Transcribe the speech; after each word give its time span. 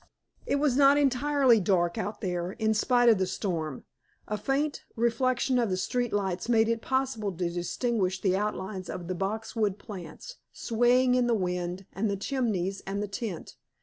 It 0.47 0.55
was 0.55 0.75
not 0.75 0.97
entirely 0.97 1.59
dark 1.59 1.95
out 1.95 2.21
there, 2.21 2.53
in 2.53 2.73
spite 2.73 3.07
of 3.07 3.19
the 3.19 3.27
storm. 3.27 3.83
A 4.27 4.35
faint 4.35 4.83
reflection 4.95 5.59
of 5.59 5.69
the 5.69 5.77
street 5.77 6.11
lights 6.11 6.49
made 6.49 6.67
it 6.69 6.81
possible 6.81 7.31
to 7.31 7.49
distinguish 7.51 8.19
the 8.19 8.35
outlines 8.35 8.89
of 8.89 9.07
the 9.07 9.13
boxwood 9.13 9.77
plants, 9.77 10.37
swaying 10.51 11.13
in 11.13 11.27
the 11.27 11.35
wind, 11.35 11.85
and 11.93 12.09
the 12.09 12.17
chimneys 12.17 12.81
and 12.87 13.03
the 13.03 13.07
tent. 13.07 13.57